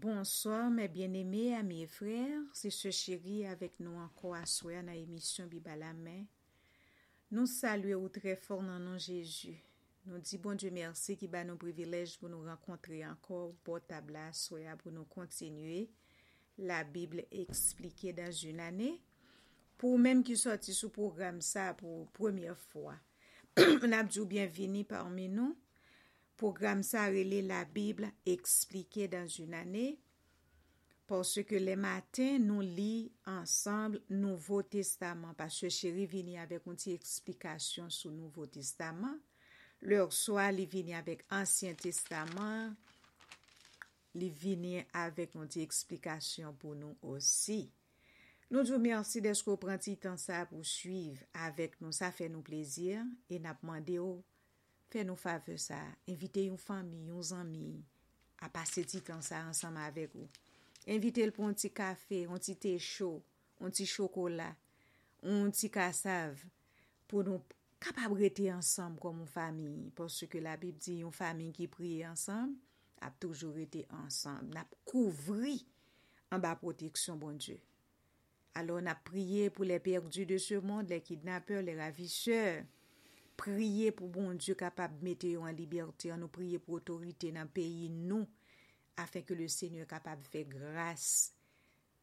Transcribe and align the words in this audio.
Bonsoir 0.00 0.70
mes 0.70 0.88
bien-aimés, 0.88 1.54
amis 1.54 1.82
et 1.82 1.86
frères, 1.86 2.40
c'est 2.54 2.70
ce 2.70 2.90
chéri 2.90 3.44
avec 3.44 3.78
nous 3.78 3.94
encore 3.94 4.34
à 4.34 4.46
soir 4.46 4.82
dans 4.82 4.90
l'émission 4.90 5.46
Bibalamen. 5.46 6.24
Nous 7.30 7.44
saluons 7.44 8.08
très 8.08 8.34
fort 8.34 8.62
dans 8.62 8.78
nom 8.78 8.96
Jésus. 8.96 9.62
Nous 10.06 10.18
disons 10.18 10.40
bon 10.40 10.54
Dieu 10.54 10.70
merci 10.70 11.14
qui 11.14 11.28
bat 11.28 11.44
nos 11.44 11.56
privilèges 11.56 12.18
pour 12.18 12.30
nous 12.30 12.42
rencontrer 12.42 13.06
encore 13.06 13.52
pour 13.62 13.82
tabla 13.82 14.32
soir 14.32 14.78
pour 14.78 14.92
nous 14.92 15.04
continuer. 15.04 15.90
La 16.56 16.84
Bible 16.84 17.24
expliquée 17.30 18.14
dans 18.14 18.32
une 18.32 18.60
année 18.60 18.98
pour 19.76 19.98
même 19.98 20.24
qui 20.24 20.38
sorti 20.38 20.72
sous 20.72 20.88
programme 20.88 21.42
ça 21.42 21.74
pour 21.74 22.10
première 22.12 22.58
fois. 22.58 22.94
Nous 23.58 23.92
avons 23.92 24.24
bienvenue 24.24 24.84
parmi 24.84 25.28
nous. 25.28 25.54
Program 26.42 26.80
sa 26.82 27.04
rele 27.06 27.38
la 27.46 27.60
Bibla 27.62 28.08
eksplike 28.26 29.04
dan 29.06 29.28
joun 29.30 29.52
ane, 29.54 29.92
porske 31.06 31.60
le 31.62 31.76
matin 31.78 32.42
nou 32.42 32.64
li 32.66 33.12
ansamble 33.30 34.00
Nouvo 34.10 34.58
Testaman, 34.66 35.36
paswe 35.38 35.70
cheri 35.70 36.08
vini 36.10 36.34
avek 36.42 36.66
un 36.66 36.80
ti 36.82 36.96
eksplikasyon 36.96 37.92
sou 37.94 38.10
Nouvo 38.10 38.48
Testaman, 38.50 39.20
lor 39.86 40.10
soa 40.10 40.48
li 40.50 40.66
vini 40.66 40.96
avek 40.98 41.22
Ansyen 41.38 41.78
Testaman, 41.78 42.74
li 44.18 44.32
vini 44.42 44.80
avek 44.98 45.38
un 45.38 45.46
ti 45.46 45.62
eksplikasyon 45.62 46.58
pou 46.58 46.74
nou 46.74 47.14
osi. 47.14 47.68
Nou 48.50 48.66
djou 48.66 48.82
mersi 48.82 49.22
desko 49.22 49.54
pranti 49.62 49.94
tan 49.94 50.18
sa 50.18 50.42
pou 50.50 50.66
suiv 50.66 51.22
avek 51.46 51.78
nou, 51.78 51.94
sa 51.94 52.10
fe 52.10 52.26
nou 52.26 52.42
plezir, 52.42 53.06
e 53.30 53.38
napman 53.38 53.86
de 53.86 54.02
ou 54.02 54.24
Fè 54.92 55.06
nou 55.08 55.16
fave 55.16 55.54
sa, 55.56 55.78
invite 56.04 56.42
yon 56.44 56.58
fami, 56.60 57.06
yon 57.08 57.22
zami, 57.24 57.78
a 58.44 58.50
pase 58.52 58.82
ti 58.84 58.98
tan 59.00 59.22
sa 59.24 59.38
ansama 59.48 59.86
avek 59.88 60.12
ou. 60.20 60.28
Invite 60.84 61.24
l 61.24 61.32
pou 61.32 61.48
yon 61.48 61.56
ti 61.56 61.70
kafe, 61.72 62.26
yon 62.26 62.42
ti 62.44 62.52
te 62.60 62.74
chou, 62.76 63.22
yon 63.62 63.72
ti 63.72 63.86
chokola, 63.88 64.50
yon 65.24 65.48
ti 65.56 65.70
kasav, 65.72 66.42
pou 67.08 67.24
nou 67.24 67.40
kapab 67.80 68.12
rete 68.20 68.50
ansam 68.52 68.98
kon 69.00 69.16
moun 69.16 69.30
fami. 69.32 69.70
Porske 69.96 70.42
la 70.44 70.58
bib 70.60 70.76
di 70.82 70.98
yon 71.00 71.14
fami 71.16 71.48
ki 71.56 71.70
priye 71.72 72.04
ansam, 72.10 72.52
ap 73.00 73.16
toujou 73.22 73.56
rete 73.56 73.86
ansam. 74.02 74.44
Nap 74.52 74.76
kouvri 74.84 75.56
an 76.28 76.44
ba 76.44 76.52
proteksyon 76.60 77.16
bon 77.22 77.40
Diyo. 77.40 77.56
Alo 78.60 78.76
nap 78.84 79.00
priye 79.08 79.48
pou 79.48 79.64
le 79.64 79.80
perdu 79.80 80.28
de 80.28 80.36
se 80.36 80.60
moun, 80.60 80.84
le 80.84 81.00
kidnapper, 81.00 81.64
le 81.64 81.78
ravisseur, 81.80 82.66
priye 83.38 83.92
pou 83.96 84.10
bon 84.12 84.36
Diyo 84.38 84.56
kapab 84.58 84.94
mette 85.04 85.30
yo 85.32 85.44
an 85.46 85.56
liberté, 85.56 86.10
an 86.14 86.22
nou 86.22 86.32
priye 86.32 86.60
pou 86.62 86.78
otorite 86.80 87.30
nan 87.34 87.50
peyi 87.52 87.88
nou, 87.92 88.26
afen 89.00 89.24
ke 89.26 89.36
le 89.38 89.48
Seigneur 89.52 89.88
kapab 89.90 90.22
fe 90.32 90.44
grase, 90.48 91.32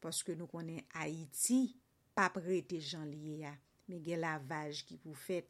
paske 0.02 0.36
nou 0.36 0.50
konen 0.50 0.82
Haiti, 0.96 1.76
pa 2.16 2.28
prete 2.34 2.80
jan 2.82 3.06
liye 3.10 3.40
ya, 3.44 3.54
men 3.88 4.02
gen 4.04 4.22
lavaj 4.24 4.84
ki 4.88 4.98
pou 5.02 5.16
fet, 5.18 5.48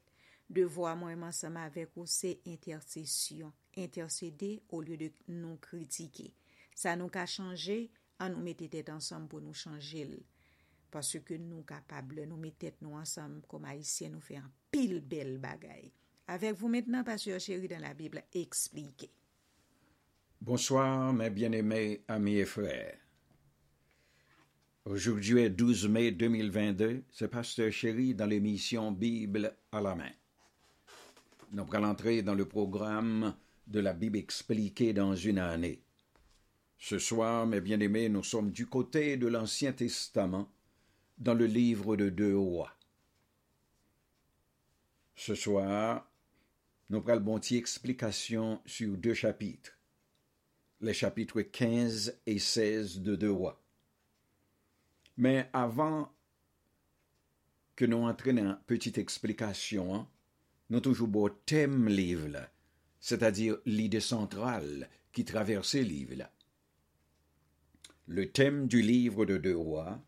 devwa 0.50 0.96
mwen 0.98 1.20
mansama 1.20 1.64
avek 1.68 1.94
ou 1.98 2.10
se 2.10 2.34
intersesyon, 2.48 3.54
intersede 3.78 4.58
ou 4.68 4.82
liye 4.84 5.06
de 5.06 5.12
nou 5.30 5.60
kritike. 5.62 6.30
Sa 6.74 6.96
nou 6.98 7.12
ka 7.12 7.26
chanje, 7.28 7.86
an 8.20 8.34
nou 8.34 8.44
mette 8.44 8.68
tet 8.72 8.90
ansam 8.92 9.26
pou 9.30 9.42
nou 9.44 9.56
chanje 9.56 10.04
l. 10.06 10.18
paske 10.92 11.38
nou 11.38 11.64
kapab 11.68 12.12
le, 12.16 12.26
nou 12.28 12.40
mette 12.40 12.66
tet 12.66 12.82
nou 12.84 12.98
ansam, 12.98 13.38
kom 13.50 13.66
Haitien 13.70 14.14
nou 14.14 14.24
fe 14.24 14.38
an 14.40 14.50
pile 14.74 15.00
belle 15.00 15.38
bagaille. 15.42 15.92
Avec 16.30 16.54
vous 16.54 16.68
maintenant, 16.68 17.02
Pasteur 17.02 17.40
Chéri, 17.40 17.66
dans 17.66 17.80
la 17.80 17.92
Bible 17.92 18.22
expliquée. 18.32 19.10
Bonsoir, 20.40 21.12
mes 21.12 21.28
bien-aimés 21.28 22.04
amis 22.06 22.36
et 22.36 22.44
frères. 22.44 22.96
Aujourd'hui 24.84 25.40
est 25.40 25.50
12 25.50 25.88
mai 25.88 26.10
2022, 26.12 27.02
c'est 27.10 27.28
Pasteur 27.28 27.70
Chéri 27.72 28.14
dans 28.14 28.26
l'émission 28.26 28.92
Bible 28.92 29.52
à 29.72 29.80
la 29.80 29.94
main. 29.94 30.12
Nous 31.52 31.66
allons 31.72 31.88
entrer 31.88 32.22
dans 32.22 32.34
le 32.34 32.44
programme 32.44 33.34
de 33.66 33.80
la 33.80 33.92
Bible 33.92 34.16
expliquée 34.16 34.92
dans 34.92 35.14
une 35.14 35.38
année. 35.38 35.82
Ce 36.78 36.98
soir, 36.98 37.46
mes 37.46 37.60
bien-aimés, 37.60 38.08
nous 38.08 38.22
sommes 38.22 38.52
du 38.52 38.66
côté 38.66 39.16
de 39.16 39.26
l'Ancien 39.26 39.72
Testament, 39.72 40.48
dans 41.20 41.34
le 41.34 41.44
livre 41.44 41.96
de 41.96 42.08
Deux 42.08 42.36
Rois. 42.36 42.74
Ce 45.14 45.34
soir, 45.34 46.10
nous 46.88 47.02
prenons 47.02 47.20
bon 47.20 47.40
explication 47.50 48.60
sur 48.64 48.96
deux 48.96 49.12
chapitres, 49.12 49.78
les 50.80 50.94
chapitres 50.94 51.42
15 51.42 52.20
et 52.26 52.38
16 52.38 53.02
de 53.02 53.16
Deux 53.16 53.30
Rois. 53.30 53.62
Mais 55.18 55.50
avant 55.52 56.10
que 57.76 57.84
nous 57.84 57.98
entrions 57.98 58.34
dans 58.34 58.42
une 58.42 58.58
petite 58.66 58.96
explication, 58.96 59.94
hein, 59.94 60.08
nous 60.70 60.80
toujours 60.80 61.08
beau 61.08 61.28
thème 61.28 61.86
livre, 61.86 62.48
c'est-à-dire 62.98 63.58
l'idée 63.66 64.00
centrale 64.00 64.88
qui 65.12 65.26
traverse 65.26 65.74
le 65.74 65.82
livre. 65.82 66.24
Le 68.06 68.30
thème 68.32 68.68
du 68.68 68.80
livre 68.80 69.26
de 69.26 69.36
Deux 69.36 69.56
Rois 69.56 70.02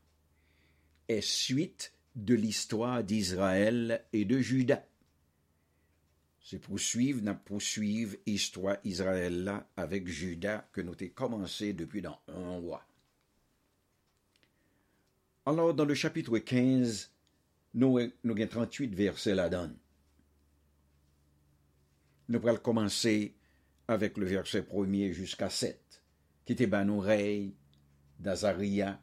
suite 1.21 1.93
de 2.17 2.35
l'histoire 2.35 3.03
d'Israël 3.05 4.05
et 4.13 4.25
de 4.25 4.39
Juda. 4.39 4.85
C'est 6.41 6.59
poursuivre, 6.59 7.23
n'a 7.23 7.35
poursuivre 7.35 8.17
histoire 8.27 8.77
Israël 8.85 9.65
avec 9.77 10.09
Judas 10.09 10.69
que 10.73 10.81
nous 10.81 10.93
avons 10.93 11.09
commencé 11.15 11.73
depuis 11.73 12.03
dans 12.03 12.19
un 12.29 12.59
roi. 12.59 12.85
Alors, 15.47 15.73
dans 15.73 15.85
le 15.85 15.95
chapitre 15.95 16.39
15, 16.39 17.11
nous, 17.75 17.99
avons 17.99 18.47
38 18.47 18.95
versets 18.95 19.35
là-dedans. 19.35 19.71
Nous 22.29 22.49
allons 22.49 22.59
commencer 22.59 23.35
avec 23.89 24.19
le 24.19 24.27
verset 24.27 24.67
1 24.71 25.13
jusqu'à 25.13 25.49
7, 25.49 26.03
qui 26.45 26.53
était 26.53 26.67
ban 26.67 26.89
oreille 26.89 27.55
d'Azaria 28.19 29.01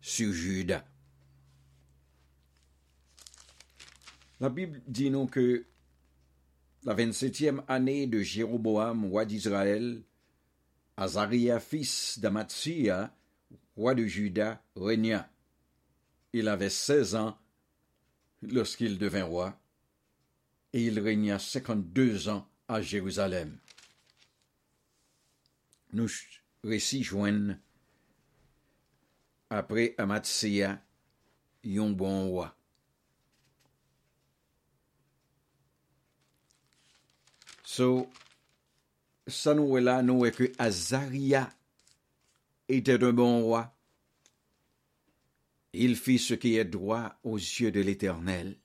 sur 0.00 0.32
Judas. 0.32 0.84
La 4.38 4.50
Bible 4.50 4.82
dit 4.86 5.10
nous 5.10 5.26
que 5.26 5.66
la 6.84 6.94
vingt-septième 6.94 7.62
année 7.68 8.06
de 8.06 8.20
Jéroboam, 8.20 9.06
roi 9.06 9.24
d'Israël, 9.24 10.02
Azaria, 10.96 11.58
fils 11.58 12.18
d'Amatsia, 12.18 13.14
roi 13.76 13.94
de 13.94 14.04
Juda, 14.04 14.62
régna. 14.76 15.30
Il 16.32 16.48
avait 16.48 16.70
seize 16.70 17.14
ans 17.14 17.38
lorsqu'il 18.42 18.98
devint 18.98 19.24
roi, 19.24 19.58
et 20.72 20.84
il 20.84 21.00
régna 21.00 21.38
cinquante-deux 21.38 22.28
ans 22.28 22.46
à 22.68 22.82
Jérusalem. 22.82 23.58
Nous 25.92 26.10
récits 26.62 27.02
joignent 27.02 27.58
après 29.48 29.94
Amatsia, 29.96 30.82
un 31.64 31.90
bon 31.90 32.28
roi. 32.28 32.55
So, 37.76 38.10
ça 39.26 39.52
nous 39.52 39.76
est 39.76 39.82
là, 39.82 40.00
nous 40.02 40.24
est 40.24 40.32
que 40.32 40.50
Azaria 40.56 41.52
était 42.70 43.04
un 43.04 43.12
bon 43.12 43.42
roi. 43.42 43.76
Il 45.74 45.94
fit 45.94 46.18
ce 46.18 46.32
qui 46.32 46.56
est 46.56 46.64
droit 46.64 47.18
aux 47.22 47.36
yeux 47.36 47.70
de 47.70 47.80
l'Éternel. 47.80 48.56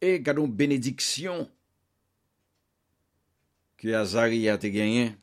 Et 0.00 0.18
gardons 0.18 0.48
bénédiction 0.48 1.48
que 3.76 3.94
Azaria 3.94 4.54
a 4.54 4.58
gagné. 4.58 5.14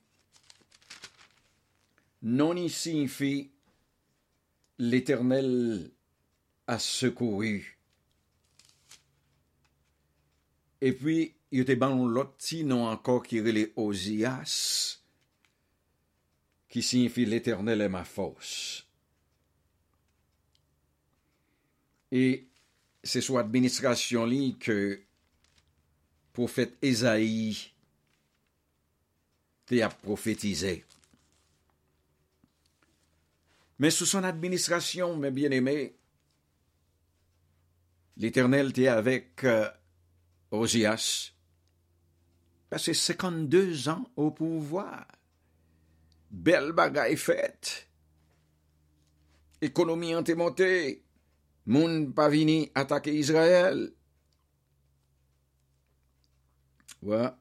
Non 2.22 2.56
y 2.56 2.70
signifie 2.70 3.52
l'Éternel 4.78 5.92
a 6.66 6.80
secouru. 6.80 7.77
Et 10.82 10.94
puis, 10.94 11.34
il 11.52 11.68
y 11.68 11.72
a 11.72 11.90
l'autre 11.90 12.34
petit 12.34 12.64
nom 12.64 12.88
encore 12.88 13.24
qui 13.24 13.40
relait 13.40 13.74
Osias, 13.76 15.00
qui 16.70 16.84
signifie 16.84 17.26
l'éternel 17.26 17.82
est 17.82 17.90
ma 17.90 18.04
force. 18.04 18.86
Et 22.12 22.48
c'est 23.04 23.22
sous 23.22 23.38
administration 23.38 24.26
là 24.26 24.52
que 24.60 25.02
prophète 26.34 26.78
Esaïe 26.82 27.72
a 29.82 29.90
prophétisé. 29.90 30.86
Mais 33.80 33.92
sous 33.92 34.06
son 34.06 34.24
administration, 34.24 35.16
mes 35.18 35.32
bien-aimés, 35.32 35.96
l'Éternel 38.16 38.70
était 38.70 38.88
avec 38.88 39.44
euh, 39.44 39.70
Ozias 40.52 41.34
passé 42.70 42.94
52 42.94 43.90
ans 43.90 44.06
au 44.16 44.32
pouvoir. 44.32 45.08
Bel 46.30 46.74
bagay 46.76 47.16
fèt. 47.16 47.74
Ekonomi 49.64 50.14
an 50.16 50.28
te 50.28 50.36
monte. 50.36 50.68
Moun 51.68 52.12
pa 52.16 52.28
vini 52.32 52.66
atake 52.76 53.12
Israel. 53.16 53.88
Ouè. 57.02 57.18
Ouais. 57.18 57.36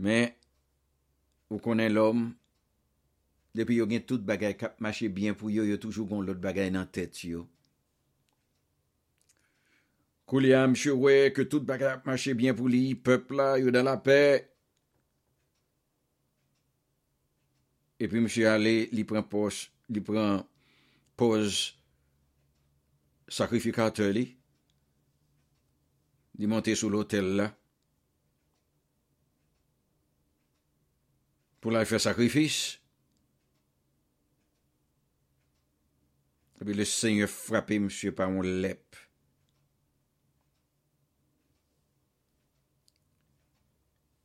Men, 0.00 0.30
ou 1.52 1.60
konen 1.60 1.90
l'om, 1.92 2.22
depi 3.52 3.76
yo 3.76 3.84
gen 3.90 4.04
tout 4.08 4.22
bagay 4.24 4.54
kap 4.56 4.78
mache 4.80 5.10
bien 5.12 5.36
pou 5.36 5.52
yo, 5.52 5.66
yo 5.68 5.76
toujou 5.82 6.08
gon 6.08 6.24
lot 6.24 6.40
bagay 6.40 6.70
nan 6.72 6.88
tèt 6.88 7.20
yo. 7.26 7.44
Kou 10.30 10.38
li 10.38 10.52
am 10.54 10.76
chouwe 10.78 11.32
ke 11.34 11.42
tout 11.50 11.64
baka 11.66 11.96
ap 11.96 12.04
mache 12.06 12.36
bien 12.38 12.54
pou 12.54 12.70
li, 12.70 12.94
pepla 12.94 13.56
yo 13.58 13.72
dan 13.74 13.88
la 13.88 13.96
pe. 13.98 14.20
E 17.98 18.06
pi 18.06 18.22
msye 18.22 18.46
ale 18.46 18.74
li 18.94 19.02
pren 19.10 19.26
pos, 19.26 19.64
li 19.90 19.98
pren 20.06 20.44
pos 21.18 21.58
sakrifikate 23.26 24.06
li. 24.14 24.24
Li 26.38 26.52
monte 26.54 26.78
sou 26.78 26.94
l'hotel 26.94 27.34
la. 27.42 27.50
Pou 31.58 31.74
la 31.74 31.82
fè 31.82 31.98
sakrifis. 31.98 32.62
E 36.54 36.62
pi 36.62 36.78
le 36.78 36.86
seigne 36.86 37.26
frape 37.26 37.82
msye 37.82 38.14
par 38.14 38.30
moun 38.30 38.60
lep. 38.62 39.09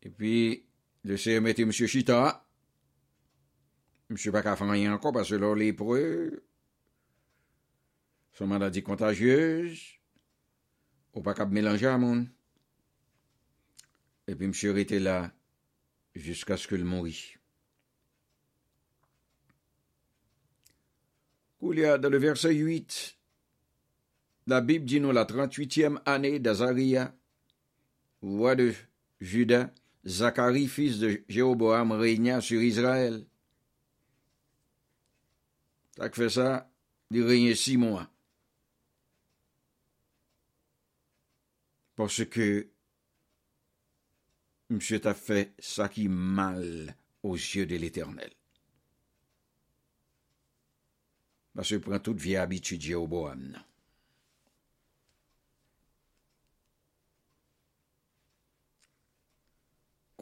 Epi 0.06 0.63
le 1.04 1.18
seigne 1.18 1.42
mette 1.42 1.66
msye 1.66 1.88
chita. 1.88 2.46
Msye 4.10 4.31
pa 4.31 4.44
ka 4.46 4.56
fanyan 4.56 4.94
anko, 4.94 5.12
pa 5.12 5.25
se 5.25 5.40
lor 5.42 5.57
le 5.57 5.72
preu. 5.74 6.44
Son 8.38 8.48
maladi 8.48 8.84
kontajyez. 8.86 9.74
Ou 11.16 11.25
pa 11.25 11.34
ka 11.34 11.50
mélanger 11.50 11.98
moun. 11.98 12.28
Epi 14.30 14.48
msye 14.48 14.75
rete 14.78 15.02
la 15.02 15.31
jusqu'à 16.13 16.57
ce 16.57 16.68
que 16.68 16.75
le 16.75 16.84
mourit. 16.84 17.36
Koulia, 21.60 21.98
dans 21.98 22.10
le 22.10 22.18
verset 22.18 22.54
8, 22.54 23.18
la 24.48 24.62
Bible 24.62 24.86
dit 24.86 25.00
nous 25.00 25.12
la 25.12 25.25
38e 25.25 26.00
année 26.06 26.38
d'Azaria, 26.38 27.16
roi 28.22 28.56
de 28.56 28.74
Juda, 29.19 29.74
Zacharie, 30.06 30.68
fils 30.68 31.00
de 31.00 31.24
Jéroboam, 31.28 31.92
régna 31.92 32.42
sur 32.42 32.62
Israël. 32.62 33.25
Ça 35.98 36.10
fait 36.12 36.30
ça, 36.30 36.72
il 37.12 37.24
régnait 37.24 37.56
six 37.56 37.78
mois. 37.78 38.10
Parce 41.96 42.25
que 42.25 42.69
Monsieur 44.69 45.00
t'a 45.00 45.13
fait 45.13 45.54
ça 45.60 45.88
qui 45.88 46.07
mal 46.07 46.96
aux 47.22 47.36
yeux 47.36 47.68
de 47.68 47.75
l'Éternel. 47.75 48.31
Parce 51.54 51.69
que 51.69 51.75
prend 51.75 52.00
toute 52.00 52.19
vieille 52.19 52.38
habitude 52.38 52.81
Jéroboam. 52.81 53.57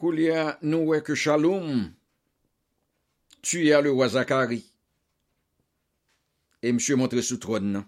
Koulia 0.04 0.58
nous 0.60 1.00
que 1.00 1.14
Shalom 1.14 1.90
tuya 3.40 3.80
le 3.80 3.90
roi 3.90 4.10
Zacharie 4.10 4.70
et 6.60 6.72
monsieur 6.72 6.94
montré 6.94 7.22
sous 7.22 7.38
trône. 7.38 7.86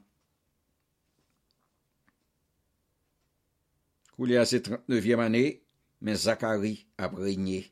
Koulia 4.16 4.46
c'est 4.46 4.66
39e 4.66 5.20
année 5.20 5.62
men 6.00 6.16
Zacharie 6.16 6.86
ap 6.96 7.12
regne. 7.16 7.70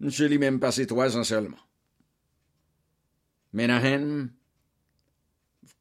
Nse 0.00 0.30
li 0.32 0.40
men 0.40 0.56
pase 0.64 0.88
3 0.88 1.18
an 1.18 1.28
selman. 1.28 1.60
Menahem, 3.52 4.32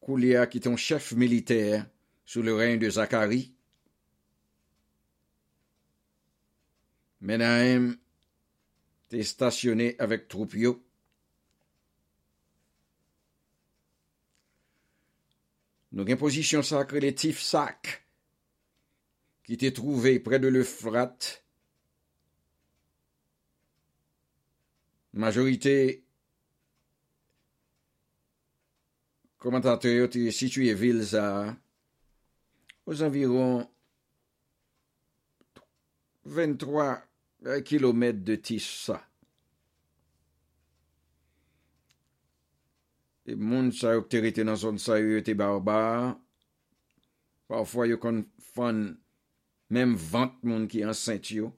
Koulia 0.03 0.43
ki 0.51 0.59
ton 0.59 0.75
chef 0.75 1.13
militer 1.13 1.85
sou 2.25 2.43
le 2.43 2.53
reyn 2.53 2.75
de 2.75 2.89
Zacharie. 2.89 3.53
Menahem 7.21 7.91
te 9.11 9.21
stasyone 9.21 9.91
avek 10.01 10.25
troupyo. 10.31 10.73
Nou 15.91 16.07
gen 16.07 16.17
posisyon 16.17 16.65
sakre 16.65 17.01
le 17.03 17.11
tif 17.13 17.41
sak 17.43 17.91
ki 19.45 19.57
te 19.59 19.69
trouve 19.75 20.15
pre 20.25 20.39
de 20.41 20.49
l'Eufrat. 20.49 21.27
Majorite 25.13 25.75
komentate 29.43 29.91
yo 29.93 30.07
te 30.09 30.23
situye 30.31 30.73
vilza 30.79 31.27
ouz 32.87 33.03
anviron 33.05 33.67
23 36.23 37.10
kilometre 37.65 38.23
de 38.23 38.35
Tissa. 38.35 38.99
E 43.25 43.35
moun 43.37 43.69
sa 43.75 43.93
yo 43.95 44.05
te 44.09 44.21
rete 44.23 44.43
nan 44.45 44.57
son 44.59 44.79
sa 44.81 44.97
yo 44.99 45.21
te 45.25 45.35
barbar, 45.37 46.15
parfwa 47.49 47.85
yo 47.87 47.99
kon 48.01 48.23
fan 48.53 48.81
menm 49.71 49.93
vant 50.11 50.41
moun 50.45 50.65
ki 50.71 50.81
ansent 50.89 51.29
yo, 51.33 51.51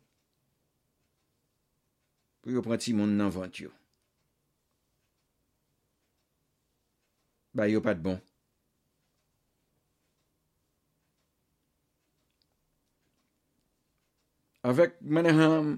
pou 2.43 2.53
yo 2.53 2.63
pranti 2.65 2.93
moun 2.95 3.15
nan 3.19 3.31
vant 3.33 3.63
yo. 3.63 3.71
Ba 7.53 7.69
yo 7.69 7.81
pat 7.85 7.99
bon. 8.03 8.19
Avèk 14.63 14.93
Manaham, 15.01 15.77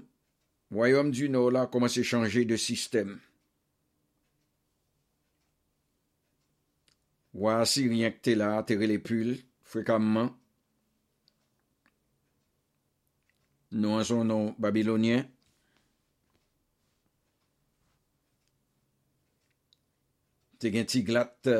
Woyom 0.70 1.10
du 1.10 1.28
Nou 1.28 1.50
la 1.50 1.64
komanse 1.66 2.04
chanje 2.06 2.44
de 2.46 2.56
sistem. 2.56 3.16
Wa 7.34 7.56
Asirien 7.64 8.14
kte 8.14 8.36
la 8.38 8.52
atere 8.60 8.86
le 8.86 9.00
pul 9.02 9.32
frekamman. 9.66 10.30
Nou 13.74 13.98
an 13.98 14.06
son 14.06 14.30
nou 14.30 14.54
Babilonien. 14.62 15.26
Te 20.62 20.70
gen 20.70 20.86
Tiglat 20.86 21.50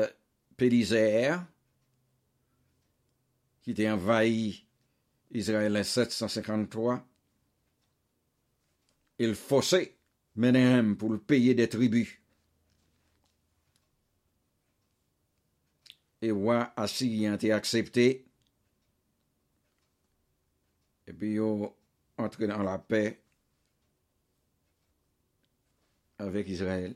Pelizer 0.57 1.43
ki 3.67 3.75
te 3.75 3.91
envayi 3.91 4.63
Israel 5.35 5.83
en 5.83 5.91
753. 5.91 6.97
Il 9.19 9.35
forçait 9.35 9.95
Menem 10.35 10.95
pour 10.97 11.11
le 11.11 11.17
payer 11.17 11.55
des 11.55 11.67
tribus. 11.67 12.19
et 16.21 16.31
roi 16.31 16.73
assyrien 16.75 17.35
été 17.35 17.51
accepté. 17.51 18.25
Et 21.05 21.13
puis, 21.13 21.35
ils 21.35 21.41
entré 22.17 22.47
dans 22.47 22.63
la 22.63 22.77
paix 22.77 23.21
avec 26.17 26.47
Israël. 26.47 26.95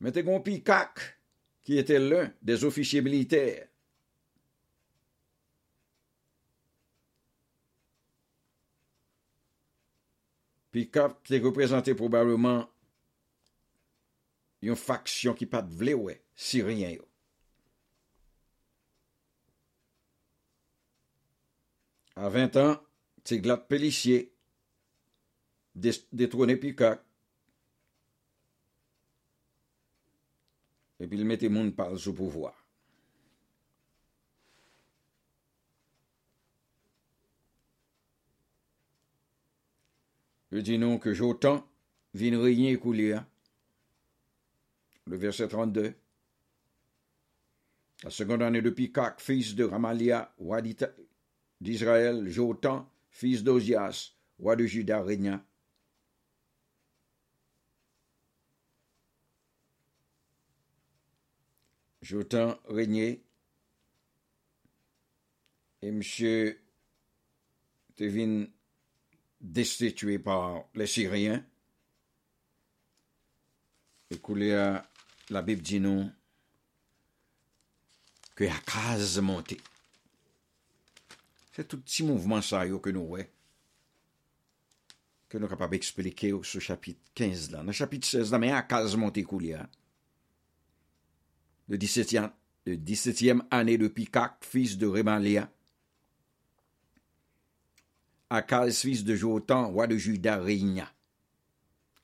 Mais 0.00 0.12
t'es 0.12 0.22
qui 1.62 1.76
était 1.76 1.98
l'un 1.98 2.32
des 2.40 2.64
officiers 2.64 3.02
militaires. 3.02 3.68
Pi 10.70 10.86
kap 10.94 11.18
te 11.26 11.40
reprezentè 11.42 11.96
probableman 11.98 12.62
yon 14.62 14.78
faksyon 14.78 15.34
ki 15.38 15.48
pat 15.50 15.70
vle 15.80 15.96
wè, 15.98 16.14
si 16.36 16.60
riyen 16.62 16.98
yo. 16.98 17.06
A 22.20 22.28
20 22.28 22.60
an, 22.60 22.76
te 23.24 23.40
glat 23.40 23.64
Pelisye 23.70 24.26
detrone 25.74 26.58
Pikak. 26.60 27.06
Epi 31.00 31.16
l 31.16 31.24
mette 31.24 31.48
moun 31.48 31.72
pal 31.72 31.96
sou 31.96 32.12
pouvoar. 32.12 32.59
Je 40.52 40.58
dis 40.58 40.78
non 40.78 40.98
que 40.98 41.14
Jotan 41.14 41.66
vient 42.14 42.40
régner 42.40 42.76
Koulia. 42.76 43.26
Le 45.06 45.16
verset 45.16 45.48
32. 45.48 45.94
La 48.02 48.10
seconde 48.10 48.42
année 48.42 48.62
de 48.62 48.70
Picak, 48.70 49.20
fils 49.20 49.54
de 49.54 49.64
Ramalia, 49.64 50.34
roi 50.38 50.62
d'Israël, 51.60 52.28
Jotan, 52.28 52.90
fils 53.10 53.44
d'Ozias, 53.44 54.12
roi 54.38 54.56
de 54.56 54.64
Juda, 54.64 55.02
régna. 55.02 55.44
Jotan 62.02 62.58
régnait 62.68 63.22
et 65.82 65.92
monsieur 65.92 66.60
devine 67.96 68.50
destitué 69.40 70.18
par 70.18 70.64
les 70.74 70.86
Syriens. 70.86 71.44
Et 74.10 74.54
à 74.54 74.84
la 75.30 75.42
Bible 75.42 75.62
dit 75.62 75.80
nous 75.80 76.10
que 78.34 78.44
Akaz 78.44 79.20
monté. 79.20 79.60
C'est 81.52 81.68
tout 81.68 81.80
petit 81.80 82.02
mouvement 82.02 82.42
ça 82.42 82.66
que 82.66 82.90
nous 82.90 83.06
voyons. 83.06 83.26
Que 85.28 85.38
nous 85.38 85.44
sommes 85.44 85.50
capables 85.50 85.72
d'expliquer 85.72 86.32
au 86.32 86.42
chapitre 86.42 87.00
15 87.14 87.52
là. 87.52 87.58
Dans 87.58 87.64
le 87.64 87.72
chapitre 87.72 88.06
16 88.06 88.32
là, 88.32 88.38
mais 88.38 88.50
Akaz 88.50 88.96
monté. 88.96 89.26
Le 91.68 91.76
17e, 91.76 92.32
le 92.66 92.76
17e 92.76 93.42
année 93.50 93.78
de 93.78 93.86
Picak, 93.86 94.44
fils 94.44 94.76
de 94.76 94.86
Remalia 94.86 95.48
Akaz, 98.30 98.80
fils 98.80 99.02
de 99.02 99.16
Jotan, 99.16 99.68
roi 99.72 99.88
de 99.88 99.96
Juda, 99.96 100.38
régna. 100.38 100.88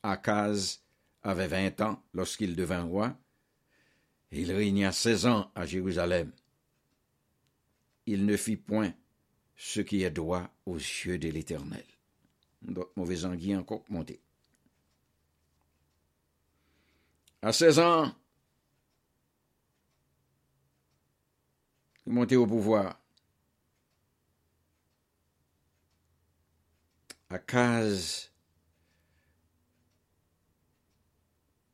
Akaz 0.02 0.82
avait 1.22 1.46
vingt 1.46 1.80
ans 1.80 2.02
lorsqu'il 2.12 2.56
devint 2.56 2.82
roi. 2.82 3.16
Il 4.32 4.50
régna 4.52 4.90
seize 4.90 5.26
ans 5.26 5.50
à 5.54 5.66
Jérusalem. 5.66 6.32
Il 8.06 8.26
ne 8.26 8.36
fit 8.36 8.56
point 8.56 8.92
ce 9.56 9.80
qui 9.80 10.02
est 10.02 10.10
droit 10.10 10.50
aux 10.66 10.76
yeux 10.76 11.18
de 11.18 11.28
l'Éternel. 11.28 11.84
Mauvais 12.96 13.24
anguille 13.24 13.56
encore 13.56 13.84
monté. 13.88 14.20
À 17.40 17.52
seize 17.52 17.78
ans, 17.78 18.12
il 22.04 22.12
montait 22.12 22.36
au 22.36 22.46
pouvoir. 22.46 23.00
Akaz 27.32 28.30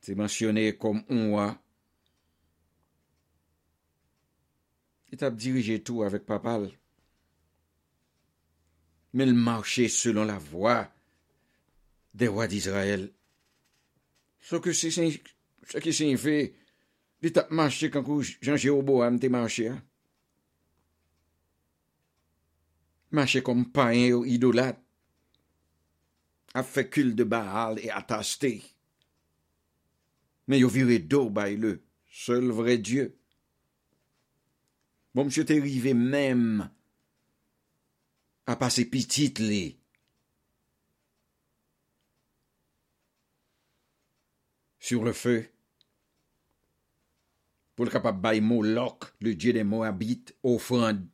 te 0.03 0.17
mensyonè 0.19 0.71
kom 0.81 1.03
onwa. 1.13 1.51
Et 5.13 5.21
ap 5.23 5.37
dirije 5.37 5.77
tou 5.85 6.07
avèk 6.07 6.25
papal. 6.29 6.71
Men 9.13 9.29
l'marche 9.35 9.91
selon 9.93 10.31
la 10.31 10.39
vwa 10.41 10.79
de 12.17 12.29
wad 12.33 12.53
Israel. 12.57 13.11
So 14.43 14.59
ke 14.65 14.73
se 14.75 14.91
sin 14.91 16.19
fè, 16.19 16.37
li 17.23 17.31
tap 17.31 17.53
marche 17.55 17.93
kankou 17.93 18.25
Jean 18.25 18.57
Jéroboam 18.57 19.21
te 19.21 19.29
marche. 19.31 19.69
Marche 23.13 23.45
kom 23.45 23.69
paen 23.77 24.17
ou 24.17 24.25
idolat. 24.27 24.82
A 26.55 26.63
fait 26.63 26.99
de 26.99 27.25
Baal 27.25 27.79
et 27.81 27.91
attesté. 27.91 28.63
Mais 30.49 30.59
yo 30.59 30.69
viré 30.69 30.99
d'eau 30.99 31.31
by 31.31 31.57
le 31.57 31.83
seul 32.11 32.51
vrai 32.51 32.79
Dieu. 32.79 33.17
Bon, 35.15 35.25
monsieur 35.25 35.45
t'es 35.45 35.59
arrivé 35.59 35.95
même 35.95 36.71
à 38.47 38.57
passer 38.57 38.85
petite 38.85 39.39
les 39.39 39.79
sur 44.79 45.05
le 45.05 45.13
feu 45.13 45.49
pour 47.77 47.85
le 47.85 47.91
capable 47.91 48.21
bail 48.21 48.41
Moloch, 48.41 49.15
le 49.21 49.35
dieu 49.35 49.53
des 49.53 49.65
Moabites, 49.65 50.37
offrande, 50.43 51.07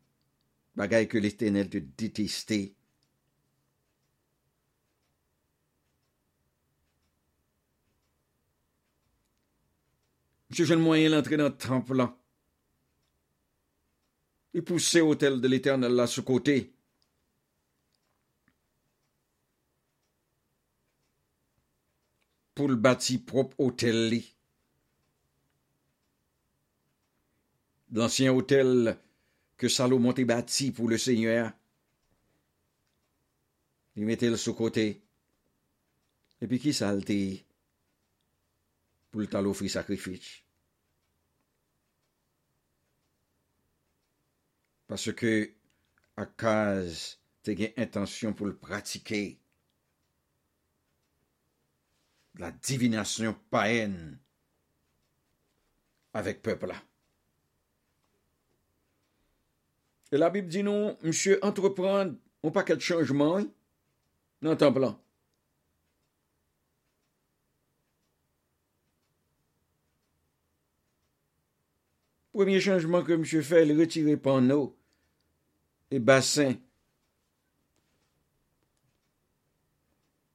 bagaille 0.75 1.07
que 1.07 1.19
l'Éternel 1.19 1.69
te 1.69 1.79
détestait. 1.79 2.75
Monsieur, 10.51 10.67
le 10.67 10.77
moyen 10.77 11.11
d'entrer 11.11 11.37
dans 11.37 11.45
le 11.45 11.57
temple 11.57 11.95
là. 11.95 12.17
Et 14.55 14.63
pousser 14.63 15.01
l'hôtel 15.01 15.41
de 15.41 15.49
l'éternel 15.49 15.93
là 15.93 16.07
ce 16.07 16.21
côté. 16.23 16.73
Pour 22.55 22.69
le 22.69 22.77
bâtir 22.77 23.21
propre 23.25 23.55
hôtel. 23.59 24.23
L'ancien 27.93 28.33
hôtel 28.33 28.99
que 29.57 29.69
Salomon 29.69 30.13
a 30.13 30.25
bâti 30.25 30.71
pour 30.71 30.89
le 30.89 30.99
Seigneur. 30.99 31.53
Il 33.97 34.07
mettait 34.07 34.31
le 34.31 34.37
ce 34.37 34.51
côté. 34.51 35.03
Et 36.41 36.47
puis 36.47 36.59
qui 36.59 36.73
ça 36.73 36.95
pour 39.11 39.21
le 39.21 39.47
offrir 39.47 39.71
sacrifice. 39.71 40.43
Parce 44.87 45.13
que 45.13 45.53
Akaz 46.17 47.19
te 47.43 47.55
gen 47.55 47.73
intention 47.77 48.33
pour 48.33 48.47
le 48.47 48.57
pratiquer. 48.57 49.39
La 52.37 52.51
divination 52.53 53.35
païenne 53.51 54.19
avec 56.15 56.43
peuple. 56.43 56.73
Et 60.11 60.17
la 60.17 60.31
Bible 60.31 60.49
dit 60.49 60.63
non, 60.63 60.97
monsieur, 61.03 61.39
entreprendre 61.45 62.15
un 62.43 62.51
paquet 62.51 62.77
de 62.77 62.81
changements 62.81 63.45
dans 64.41 64.51
le 64.51 64.57
temple 64.57 64.95
Premier 72.39 72.61
changement 72.61 73.03
que 73.03 73.15
monsieur 73.15 73.43
fait, 73.43 73.67
il 73.67 73.77
retirer 73.77 74.17
panneau 74.17 74.79
et 75.91 75.99
bassin 75.99 76.55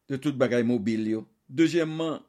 de 0.10 0.18
toute 0.18 0.38
bagaille 0.38 0.66
mobile. 0.66 1.22
Deuxièmement, 1.48 2.22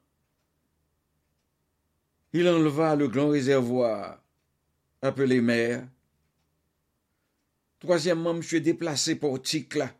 il 2.32 2.48
enleva 2.48 2.94
le 2.94 3.08
grand 3.08 3.30
réservoir 3.30 4.22
appelé 5.02 5.40
mer. 5.40 5.84
Troisièmement, 7.80 8.34
monsieur 8.34 8.60
déplacé 8.60 9.16
portique 9.16 9.74
là. 9.74 9.92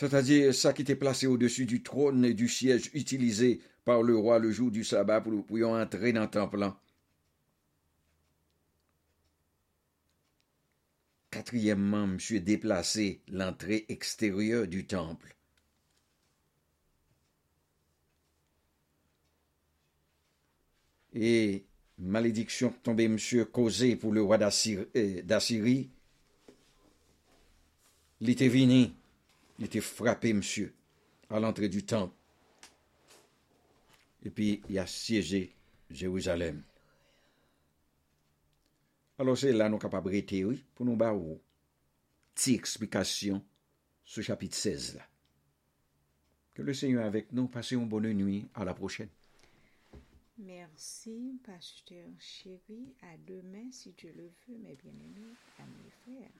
C'est-à-dire 0.00 0.54
ça 0.54 0.72
qui 0.72 0.80
était 0.80 0.96
placé 0.96 1.26
au-dessus 1.26 1.66
du 1.66 1.82
trône 1.82 2.24
et 2.24 2.32
du 2.32 2.48
siège 2.48 2.90
utilisé 2.94 3.60
par 3.84 4.02
le 4.02 4.16
roi 4.16 4.38
le 4.38 4.50
jour 4.50 4.70
du 4.70 4.82
sabbat 4.82 5.20
pour 5.20 5.30
nous 5.30 5.64
entrer 5.64 6.14
dans 6.14 6.22
le 6.22 6.30
temple. 6.30 6.72
Quatrièmement, 11.30 12.06
monsieur 12.06 12.40
déplacé 12.40 13.20
l'entrée 13.28 13.84
extérieure 13.90 14.66
du 14.66 14.86
temple. 14.86 15.36
Et 21.12 21.66
malédiction 21.98 22.72
tombée, 22.82 23.06
monsieur, 23.08 23.44
causée 23.44 23.96
pour 23.96 24.14
le 24.14 24.22
roi 24.22 24.38
euh, 24.40 25.22
d'Assyrie. 25.22 25.90
Il 28.22 28.30
était 28.30 28.48
venu, 28.48 28.92
il 29.60 29.66
était 29.66 29.80
frappé, 29.80 30.32
monsieur, 30.32 30.74
à 31.28 31.38
l'entrée 31.38 31.68
du 31.68 31.84
temple. 31.84 32.14
Et 34.24 34.30
puis, 34.30 34.62
il 34.68 34.78
a 34.78 34.86
siégé 34.86 35.54
Jérusalem. 35.90 36.62
Alors 39.18 39.36
c'est 39.36 39.52
là 39.52 39.68
nous 39.68 39.78
capables 39.78 40.10
de 40.10 40.44
oui, 40.44 40.64
pour 40.74 40.86
nous 40.86 40.92
une 40.92 41.38
petite 42.34 42.58
explication 42.58 43.44
ce 44.02 44.22
chapitre 44.22 44.56
16 44.56 44.96
là. 44.96 45.06
Que 46.54 46.62
le 46.62 46.72
Seigneur 46.72 47.04
avec 47.04 47.30
nous, 47.32 47.46
passez 47.46 47.74
une 47.74 47.86
bonne 47.86 48.12
nuit, 48.12 48.48
à 48.54 48.64
la 48.64 48.72
prochaine. 48.72 49.10
Merci, 50.38 51.38
pasteur 51.44 52.08
chéri. 52.18 52.94
À 53.02 53.16
demain, 53.26 53.70
si 53.70 53.92
Dieu 53.92 54.12
le 54.16 54.24
veut, 54.24 54.58
mes 54.58 54.74
bien-aimés, 54.74 55.36
mes 55.58 55.90
frères. 56.02 56.30